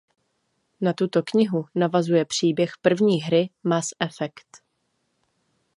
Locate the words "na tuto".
0.81-1.23